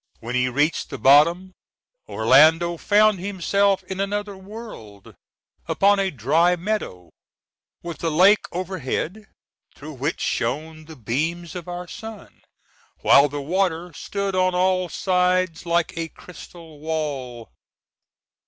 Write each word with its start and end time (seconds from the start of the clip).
When 0.19 0.33
he 0.33 0.49
reached 0.49 0.89
the 0.89 0.97
bottom 0.97 1.53
Orlando 2.09 2.75
found 2.75 3.19
himself 3.19 3.83
in 3.83 3.99
another 3.99 4.35
world, 4.35 5.13
upon 5.67 5.99
a 5.99 6.09
dry 6.09 6.55
meadow, 6.55 7.11
with 7.83 7.99
the 7.99 8.09
lake 8.09 8.45
overhead, 8.51 9.27
through 9.75 9.93
which 9.93 10.19
shone 10.19 10.85
the 10.85 10.95
beams 10.95 11.53
of 11.53 11.67
our 11.67 11.87
sun, 11.87 12.41
while 13.01 13.29
the 13.29 13.43
water 13.43 13.93
stood 13.93 14.33
on 14.33 14.55
all 14.55 14.89
sides 14.89 15.67
like 15.67 15.95
a 15.95 16.07
crystal 16.09 16.79
wall. 16.79 17.51